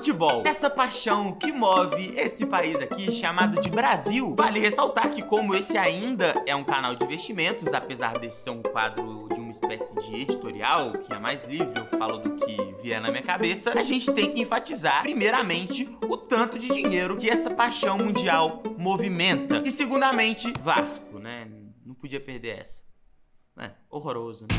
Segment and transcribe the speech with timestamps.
[0.00, 4.34] Futebol, essa paixão que move esse país aqui chamado de Brasil.
[4.34, 8.62] Vale ressaltar que como esse ainda é um canal de investimentos, apesar de ser um
[8.62, 12.98] quadro de uma espécie de editorial, que é mais livre, eu falo do que vier
[12.98, 17.50] na minha cabeça, a gente tem que enfatizar, primeiramente, o tanto de dinheiro que essa
[17.50, 19.62] paixão mundial movimenta.
[19.66, 21.46] E segundamente, Vasco, né?
[21.84, 22.80] Não podia perder essa.
[23.58, 24.56] É, horroroso, né?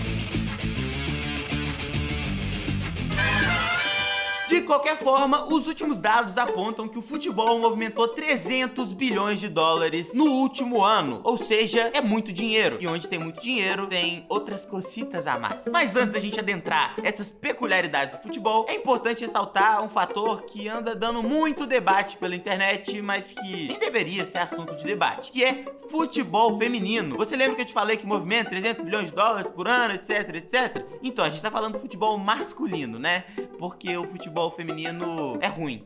[4.51, 10.13] De qualquer forma, os últimos dados apontam que o futebol movimentou 300 bilhões de dólares
[10.13, 11.21] no último ano.
[11.23, 12.77] Ou seja, é muito dinheiro.
[12.81, 15.65] E onde tem muito dinheiro, tem outras cocitas a mais.
[15.67, 20.67] Mas antes da gente adentrar essas peculiaridades do futebol, é importante ressaltar um fator que
[20.67, 25.45] anda dando muito debate pela internet, mas que nem deveria ser assunto de debate, que
[25.45, 27.15] é futebol feminino.
[27.15, 30.35] Você lembra que eu te falei que movimenta 300 bilhões de dólares por ano, etc,
[30.35, 30.85] etc?
[31.01, 33.23] Então, a gente tá falando do futebol masculino, né?
[33.57, 35.83] Porque o futebol futebol feminino é ruim.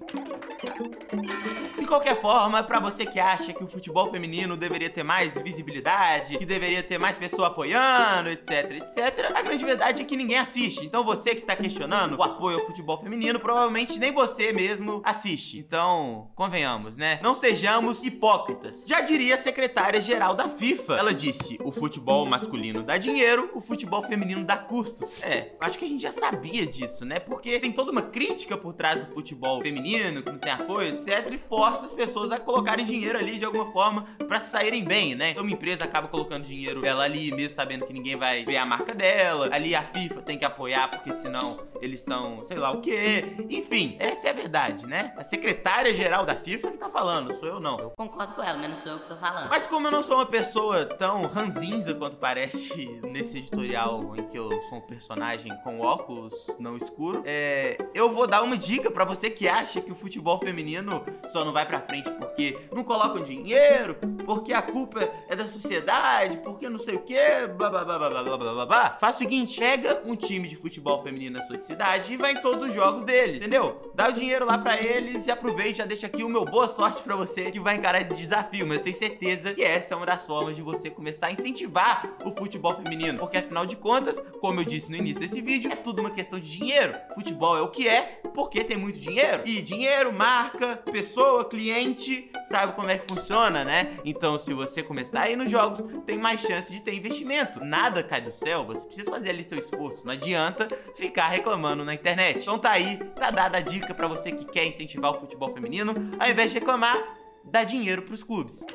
[1.77, 6.37] De qualquer forma, para você que acha que o futebol feminino deveria ter mais visibilidade,
[6.37, 10.85] que deveria ter mais pessoa apoiando, etc, etc, a grande verdade é que ninguém assiste.
[10.85, 15.59] Então você que tá questionando o apoio ao futebol feminino, provavelmente nem você mesmo assiste.
[15.59, 17.19] Então, convenhamos, né?
[17.21, 18.85] Não sejamos hipócritas.
[18.87, 20.95] Já diria a secretária-geral da FIFA.
[20.95, 25.21] Ela disse: o futebol masculino dá dinheiro, o futebol feminino dá custos.
[25.23, 27.19] É, acho que a gente já sabia disso, né?
[27.19, 31.31] Porque tem toda uma crítica por trás do futebol feminino, que não tem apoio, etc,
[31.33, 35.31] e força as pessoas a colocarem dinheiro ali de alguma forma para saírem bem, né?
[35.31, 38.65] Então uma empresa acaba colocando dinheiro dela ali, mesmo sabendo que ninguém vai ver a
[38.65, 39.49] marca dela.
[39.51, 43.35] Ali a FIFA tem que apoiar, porque senão eles são sei lá o quê.
[43.49, 45.13] Enfim, essa é a verdade, né?
[45.17, 47.79] A secretária-geral da FIFA que tá falando, sou eu não.
[47.79, 49.49] Eu concordo com ela, mas não sou eu que tô falando.
[49.49, 54.37] Mas como eu não sou uma pessoa tão ranzinza quanto parece nesse editorial em que
[54.37, 58.91] eu sou um personagem com óculos não escuro, é, eu vou dar dar uma dica
[58.91, 62.83] para você que acha que o futebol feminino só não vai para frente porque não
[62.83, 63.95] colocam dinheiro,
[64.25, 68.23] porque a culpa é da sociedade, porque não sei o quê, blá blá blá blá
[68.23, 68.97] blá blá blá.
[68.99, 72.41] Faz o seguinte, pega um time de futebol feminino na sua cidade e vai em
[72.41, 73.89] todos os jogos dele, entendeu?
[73.95, 77.01] Dá o dinheiro lá para eles e aproveita, já deixa aqui o meu boa sorte
[77.03, 80.25] para você que vai encarar esse desafio, mas tenho certeza que essa é uma das
[80.25, 84.65] formas de você começar a incentivar o futebol feminino, porque afinal de contas, como eu
[84.65, 86.93] disse no início desse vídeo, é tudo uma questão de dinheiro.
[87.13, 89.43] Futebol é o que é porque tem muito dinheiro.
[89.45, 93.97] E dinheiro, marca, pessoa, cliente, sabe como é que funciona, né?
[94.03, 97.63] Então, se você começar a ir nos jogos, tem mais chance de ter investimento.
[97.63, 100.05] Nada cai do céu, você precisa fazer ali seu esforço.
[100.05, 102.41] Não adianta ficar reclamando na internet.
[102.41, 105.93] Então tá aí, tá dada a dica para você que quer incentivar o futebol feminino,
[106.19, 107.01] ao invés de reclamar,
[107.43, 108.65] dá dinheiro pros clubes.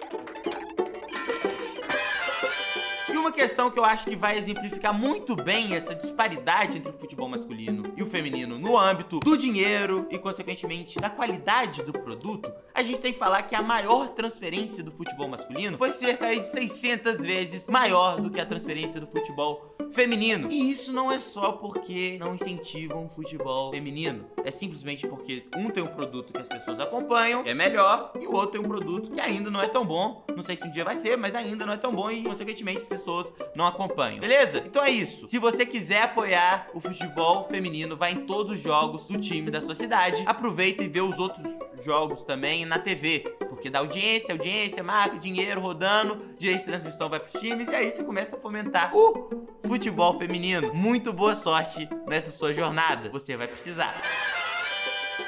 [3.21, 7.29] Uma questão que eu acho que vai exemplificar muito bem essa disparidade entre o futebol
[7.29, 12.83] masculino e o feminino no âmbito do dinheiro e, consequentemente, da qualidade do produto, a
[12.83, 17.21] gente tem que falar que a maior transferência do futebol masculino foi cerca de 600
[17.21, 20.49] vezes maior do que a transferência do futebol feminino.
[20.51, 24.27] E isso não é só porque não incentivam o futebol feminino.
[24.45, 28.27] É simplesmente porque um tem um produto que as pessoas acompanham, que é melhor, e
[28.27, 30.25] o outro tem um produto que ainda não é tão bom.
[30.35, 32.79] Não sei se um dia vai ser, mas ainda não é tão bom e, consequentemente,
[32.79, 33.10] as pessoas
[33.57, 34.21] não acompanham.
[34.21, 34.63] Beleza?
[34.67, 35.27] Então é isso.
[35.27, 39.61] Se você quiser apoiar o futebol feminino, vai em todos os jogos do time da
[39.61, 40.23] sua cidade.
[40.27, 41.47] Aproveita e vê os outros
[41.83, 43.21] jogos também na TV.
[43.49, 47.91] Porque dá audiência, audiência, marca, dinheiro rodando, direito de transmissão vai pros times e aí
[47.91, 49.29] você começa a fomentar o
[49.67, 50.73] futebol feminino.
[50.73, 53.11] Muito boa sorte nessa sua jornada.
[53.11, 54.03] Você vai precisar.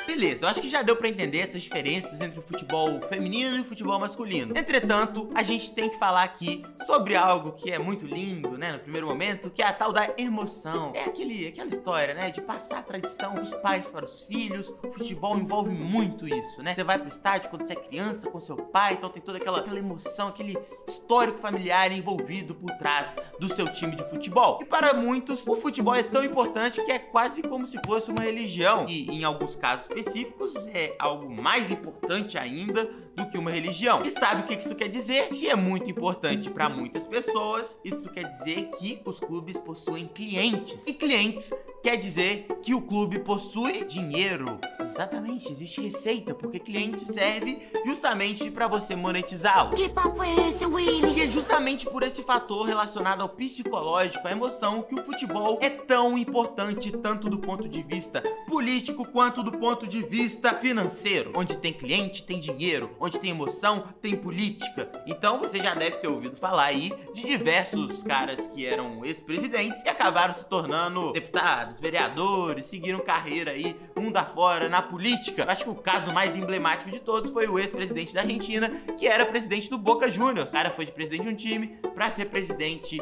[0.07, 3.61] Beleza, eu acho que já deu para entender essas diferenças entre o futebol feminino e
[3.61, 4.57] o futebol masculino.
[4.57, 8.81] Entretanto, a gente tem que falar aqui sobre algo que é muito lindo, né, no
[8.81, 10.93] primeiro momento, que é a tal da emoção.
[10.95, 14.73] É aquele, aquela história, né, de passar a tradição dos pais para os filhos.
[14.83, 16.75] O futebol envolve muito isso, né?
[16.75, 19.61] Você vai pro estádio quando você é criança com seu pai, então tem toda aquela,
[19.61, 24.59] aquela emoção, aquele histórico familiar envolvido por trás do seu time de futebol.
[24.61, 28.23] E para muitos, o futebol é tão importante que é quase como se fosse uma
[28.23, 28.87] religião.
[28.89, 32.85] E em alguns casos específicos é algo mais importante ainda
[33.15, 34.03] do que uma religião.
[34.03, 35.33] E sabe o que isso quer dizer?
[35.33, 40.87] Se é muito importante para muitas pessoas, isso quer dizer que os clubes possuem clientes.
[40.87, 41.53] E clientes
[41.83, 44.59] quer dizer que o clube possui dinheiro.
[44.83, 49.75] Exatamente, existe receita, porque cliente serve justamente para você monetizá-lo.
[49.75, 51.17] Que papo é esse, Willis?
[51.17, 55.71] E é justamente por esse fator relacionado ao psicológico, à emoção, que o futebol é
[55.71, 61.33] tão importante, tanto do ponto de vista político quanto do ponto de vista financeiro.
[61.35, 64.91] Onde tem cliente, tem dinheiro onde tem emoção, tem política.
[65.07, 69.89] Então você já deve ter ouvido falar aí de diversos caras que eram ex-presidentes e
[69.89, 75.45] acabaram se tornando deputados, vereadores, seguiram carreira aí mundo afora na política.
[75.47, 79.27] Acho que o caso mais emblemático de todos foi o ex-presidente da Argentina, que era
[79.27, 80.49] presidente do Boca Juniors.
[80.49, 82.99] O cara foi de presidente de um time para ser presidente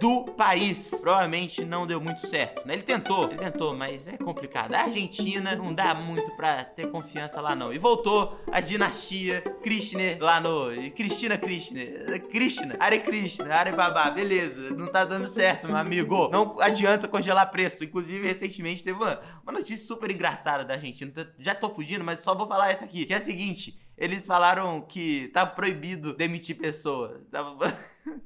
[0.00, 0.90] do país.
[1.00, 2.74] Provavelmente não deu muito certo, né?
[2.74, 4.74] Ele tentou, ele tentou, mas é complicado.
[4.74, 7.72] A Argentina não dá muito pra ter confiança lá, não.
[7.72, 10.68] E voltou a dinastia Kirchner lá no...
[10.94, 12.20] Cristina Kirchner.
[12.28, 14.10] Krishna, Are Krishna, Are Babá.
[14.10, 16.28] Beleza, não tá dando certo, meu amigo.
[16.30, 17.84] Não adianta congelar preço.
[17.84, 21.12] Inclusive, recentemente teve uma, uma notícia super engraçada da Argentina.
[21.38, 23.06] Já tô fugindo, mas só vou falar essa aqui.
[23.06, 23.78] Que é a seguinte...
[24.00, 27.20] Eles falaram que tava proibido demitir pessoa.
[27.32, 27.76] Tava...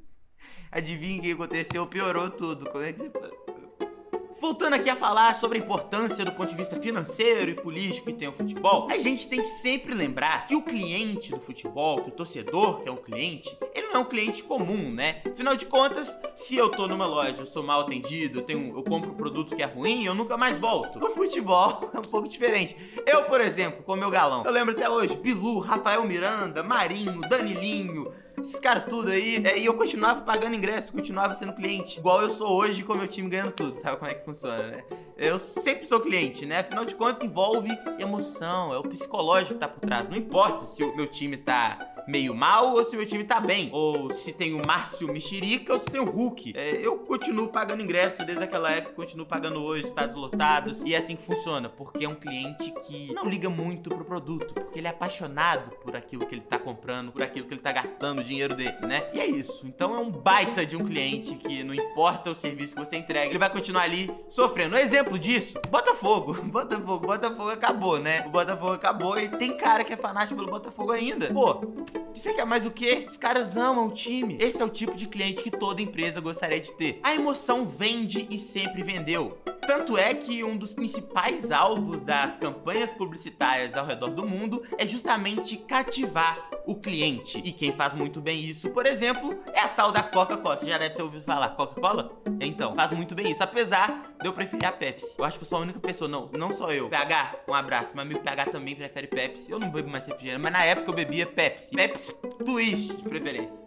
[0.72, 1.86] Adivinha o que aconteceu?
[1.86, 2.70] Piorou tudo.
[2.70, 3.10] Como é que você.
[4.40, 8.14] Voltando aqui a falar sobre a importância do ponto de vista financeiro e político que
[8.14, 12.08] tem o futebol, a gente tem que sempre lembrar que o cliente do futebol, que
[12.08, 15.22] o torcedor, que é um cliente, ele não é um cliente comum, né?
[15.30, 18.82] Afinal de contas, se eu tô numa loja, eu sou mal atendido, eu, tenho, eu
[18.82, 20.98] compro um produto que é ruim, eu nunca mais volto.
[20.98, 22.74] No futebol é um pouco diferente.
[23.06, 28.12] Eu, por exemplo, com meu galão, eu lembro até hoje, Bilu, Rafael Miranda, Marinho, Danilinho,
[28.42, 29.42] esses caras tudo aí.
[29.44, 31.98] É, e eu continuava pagando ingresso, continuava sendo cliente.
[31.98, 33.78] Igual eu sou hoje com meu time ganhando tudo.
[33.78, 34.84] Sabe como é que funciona, né?
[35.16, 36.58] Eu sempre sou cliente, né?
[36.58, 38.74] Afinal de contas, envolve emoção.
[38.74, 40.08] É o psicológico que tá por trás.
[40.08, 41.78] Não importa se o meu time tá
[42.08, 43.70] meio mal ou se o meu time tá bem.
[43.72, 46.54] Ou se tem o Márcio Mexerica ou se tem o Hulk.
[46.56, 50.82] É, eu continuo pagando ingresso desde aquela época, continuo pagando hoje, estados lotados.
[50.82, 51.68] E é assim que funciona.
[51.68, 54.54] Porque é um cliente que não liga muito pro produto.
[54.54, 57.72] Porque ele é apaixonado por aquilo que ele tá comprando, por aquilo que ele tá
[57.72, 59.04] gastando dinheiro dele, né?
[59.12, 59.66] E é isso.
[59.66, 63.28] Então é um baita de um cliente que não importa o serviço que você entrega,
[63.28, 64.74] ele vai continuar ali sofrendo.
[64.74, 66.34] Um exemplo disso, Botafogo.
[66.44, 68.24] Botafogo, Botafogo acabou, né?
[68.26, 71.26] O Botafogo acabou e tem cara que é fanático pelo Botafogo ainda.
[71.26, 71.60] Pô,
[72.14, 73.04] você quer mais o quê?
[73.06, 74.36] Os caras amam o time.
[74.40, 77.00] Esse é o tipo de cliente que toda empresa gostaria de ter.
[77.02, 79.38] A emoção vende e sempre vendeu.
[79.66, 84.86] Tanto é que um dos principais alvos das campanhas publicitárias ao redor do mundo é
[84.86, 87.38] justamente cativar o cliente.
[87.38, 90.56] E quem faz muito bem isso, por exemplo, é a tal da Coca-Cola.
[90.56, 92.12] Você já deve ter ouvido falar Coca-Cola?
[92.40, 93.42] Então, faz muito bem isso.
[93.42, 95.16] Apesar de eu preferir a Pepsi.
[95.18, 96.88] Eu acho que eu sou a única pessoa, não, não só eu.
[96.88, 97.94] PH, um abraço.
[97.94, 99.52] Meu amigo PH também prefere Pepsi.
[99.52, 101.74] Eu não bebo mais refrigerante, mas na época eu bebia Pepsi.
[101.74, 102.14] Pepsi
[102.44, 103.62] Twist, de preferência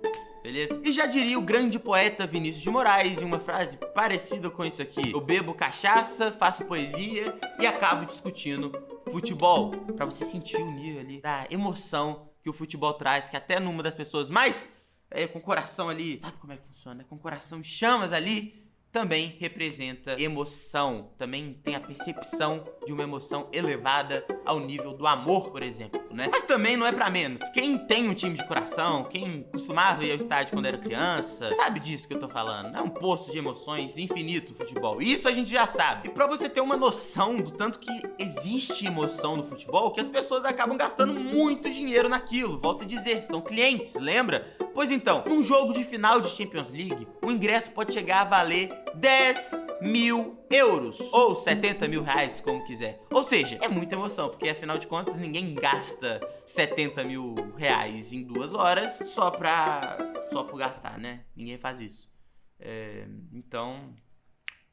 [0.46, 0.80] beleza?
[0.84, 4.82] E já diria o grande poeta Vinícius de Moraes em uma frase parecida com isso
[4.82, 8.72] aqui: Eu bebo cachaça, faço poesia e acabo discutindo
[9.12, 9.72] futebol.
[9.72, 13.82] Para você sentir o nível ali da emoção que o futebol traz, que até numa
[13.82, 14.72] das pessoas mais
[15.10, 17.04] é, com coração ali, sabe como é que funciona?
[17.04, 18.65] Com coração em chamas ali,
[18.96, 25.52] também representa emoção, também tem a percepção de uma emoção elevada ao nível do amor,
[25.52, 26.30] por exemplo, né?
[26.32, 27.50] Mas também não é para menos.
[27.50, 31.82] Quem tem um time de coração, quem costumava ir ao estádio quando era criança, sabe
[31.82, 32.74] disso que eu tô falando.
[32.74, 35.02] É um poço de emoções infinito o futebol.
[35.02, 36.08] Isso a gente já sabe.
[36.08, 40.08] E para você ter uma noção do tanto que existe emoção no futebol, que as
[40.08, 42.58] pessoas acabam gastando muito dinheiro naquilo.
[42.62, 44.56] Volto a dizer, são clientes, lembra?
[44.75, 48.69] Pois então, num jogo de final de Champions League, o ingresso pode chegar a valer
[48.94, 53.01] 10 mil euros ou 70 mil reais, como quiser.
[53.10, 58.22] Ou seja, é muita emoção, porque afinal de contas ninguém gasta 70 mil reais em
[58.22, 59.98] duas horas só pra,
[60.30, 61.22] só por gastar, né?
[61.33, 62.12] Ninguém faz isso.
[62.60, 63.95] É, então,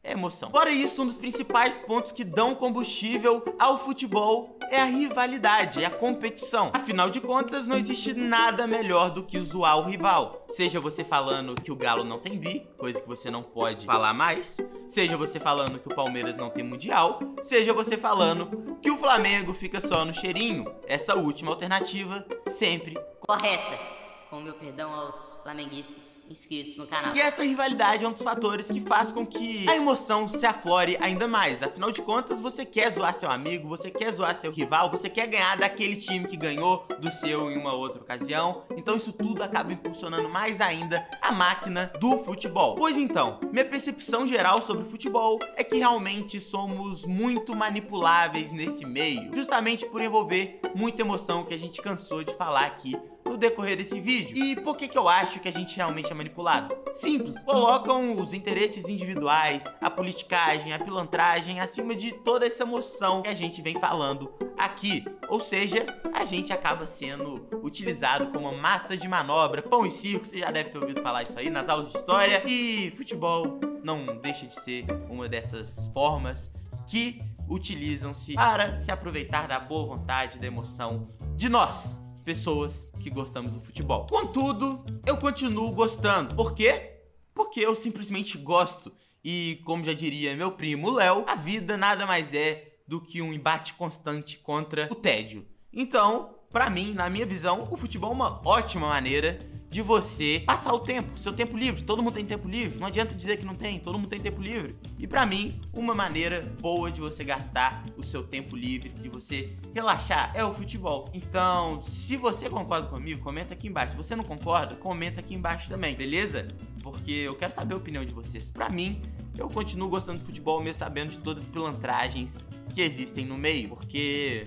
[0.04, 0.50] é emoção.
[0.50, 5.86] Fora isso, um dos principais pontos que dão combustível ao futebol é a rivalidade, é
[5.86, 6.70] a competição.
[6.72, 10.44] Afinal de contas, não existe nada melhor do que zoar o rival.
[10.48, 14.12] Seja você falando que o Galo não tem bi, coisa que você não pode falar
[14.12, 18.98] mais, seja você falando que o Palmeiras não tem mundial, seja você falando que o
[18.98, 20.66] Flamengo fica só no cheirinho.
[20.86, 23.91] Essa última alternativa sempre correta
[24.32, 27.14] com meu perdão aos flamenguistas inscritos no canal.
[27.14, 30.96] E essa rivalidade é um dos fatores que faz com que a emoção se aflore
[31.02, 31.62] ainda mais.
[31.62, 35.26] Afinal de contas, você quer zoar seu amigo, você quer zoar seu rival, você quer
[35.26, 38.64] ganhar daquele time que ganhou do seu em uma outra ocasião.
[38.74, 42.76] Então isso tudo acaba impulsionando mais ainda a máquina do futebol.
[42.76, 49.34] Pois então, minha percepção geral sobre futebol é que realmente somos muito manipuláveis nesse meio,
[49.34, 54.00] justamente por envolver muita emoção que a gente cansou de falar aqui no decorrer desse
[54.00, 54.36] vídeo.
[54.36, 56.76] E por que que eu acho que a gente realmente é manipulado?
[56.92, 63.28] Simples, colocam os interesses individuais, a politicagem, a pilantragem acima de toda essa emoção que
[63.28, 65.04] a gente vem falando aqui.
[65.28, 70.38] Ou seja, a gente acaba sendo utilizado como massa de manobra, pão e circo, você
[70.38, 72.42] já deve ter ouvido falar isso aí nas aulas de história.
[72.46, 76.52] E futebol não deixa de ser uma dessas formas
[76.86, 81.02] que utilizam-se para se aproveitar da boa vontade, da emoção
[81.36, 84.06] de nós, pessoas que gostamos do futebol.
[84.08, 86.34] Contudo, eu continuo gostando.
[86.34, 87.00] Por quê?
[87.34, 88.92] Porque eu simplesmente gosto.
[89.24, 93.32] E, como já diria meu primo Léo, a vida nada mais é do que um
[93.32, 95.46] embate constante contra o tédio.
[95.72, 99.38] Então, para mim, na minha visão, o futebol é uma ótima maneira
[99.72, 101.82] de você passar o tempo, seu tempo livre.
[101.82, 104.42] Todo mundo tem tempo livre, não adianta dizer que não tem, todo mundo tem tempo
[104.42, 104.76] livre.
[104.98, 109.56] E para mim, uma maneira boa de você gastar o seu tempo livre, de você
[109.74, 111.06] relaxar, é o futebol.
[111.14, 113.92] Então, se você concorda comigo, comenta aqui embaixo.
[113.92, 116.46] Se você não concorda, comenta aqui embaixo também, beleza?
[116.82, 118.50] Porque eu quero saber a opinião de vocês.
[118.50, 119.00] Para mim,
[119.38, 123.70] eu continuo gostando de futebol mesmo sabendo de todas as pilantragens que existem no meio,
[123.70, 124.44] porque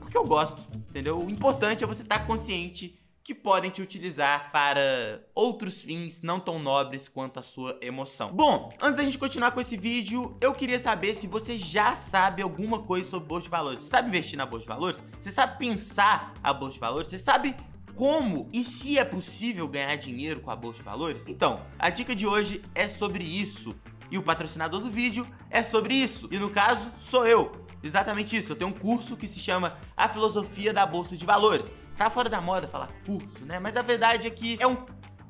[0.00, 1.18] porque eu gosto, entendeu?
[1.18, 3.01] O importante é você estar consciente
[3.32, 8.30] que podem te utilizar para outros fins não tão nobres quanto a sua emoção.
[8.30, 12.42] Bom, antes da gente continuar com esse vídeo, eu queria saber se você já sabe
[12.42, 13.80] alguma coisa sobre bolsa de valores.
[13.80, 15.02] Você sabe investir na bolsa de valores?
[15.18, 17.08] Você sabe pensar a bolsa de valores?
[17.08, 17.56] Você sabe
[17.94, 21.26] como e se é possível ganhar dinheiro com a bolsa de valores?
[21.26, 23.74] Então, a dica de hoje é sobre isso.
[24.10, 26.28] E o patrocinador do vídeo é sobre isso.
[26.30, 27.64] E no caso, sou eu.
[27.82, 28.52] Exatamente isso.
[28.52, 31.72] Eu tenho um curso que se chama A Filosofia da Bolsa de Valores.
[32.02, 33.60] Tá fora da moda falar curso, né?
[33.60, 34.76] Mas a verdade é que é um,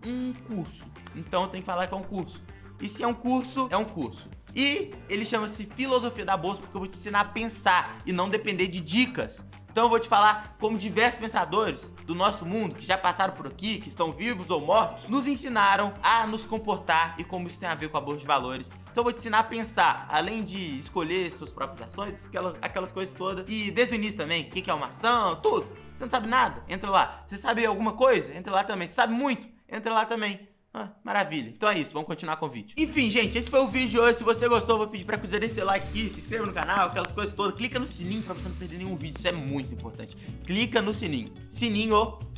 [0.06, 0.90] um curso.
[1.14, 2.42] Então tem que falar que é um curso.
[2.80, 4.30] E se é um curso, é um curso.
[4.56, 8.26] E ele chama-se Filosofia da Bolsa porque eu vou te ensinar a pensar e não
[8.26, 9.46] depender de dicas.
[9.70, 13.46] Então eu vou te falar como diversos pensadores do nosso mundo que já passaram por
[13.46, 17.68] aqui, que estão vivos ou mortos, nos ensinaram a nos comportar e como isso tem
[17.68, 18.70] a ver com a bolsa de valores.
[18.90, 22.90] Então eu vou te ensinar a pensar, além de escolher suas próprias ações, aquelas, aquelas
[22.90, 23.44] coisas todas.
[23.46, 25.81] E desde o início também, o que é uma ação, tudo.
[25.94, 26.62] Você não sabe nada?
[26.68, 27.22] Entra lá.
[27.26, 28.34] Você sabe alguma coisa?
[28.34, 28.86] Entra lá também.
[28.86, 29.46] Você sabe muito?
[29.68, 30.48] Entra lá também.
[30.74, 31.50] Ah, maravilha.
[31.50, 32.74] Então é isso, vamos continuar com o vídeo.
[32.78, 34.18] Enfim, gente, esse foi o vídeo de hoje.
[34.18, 36.54] Se você gostou, vou pedir pra que você deixe seu like aqui, se inscreva no
[36.54, 37.54] canal, aquelas coisas todas.
[37.54, 39.18] Clica no sininho pra você não perder nenhum vídeo.
[39.18, 40.16] Isso é muito importante.
[40.46, 41.28] Clica no sininho.
[41.50, 42.32] Sininho, ó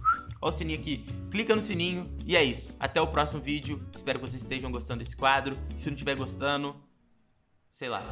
[0.49, 1.05] o sininho aqui.
[1.31, 2.77] Clica no sininho e é isso.
[2.79, 3.83] Até o próximo vídeo.
[3.95, 5.57] Espero que vocês estejam gostando desse quadro.
[5.77, 6.77] Se não estiver gostando,
[7.71, 8.07] sei lá.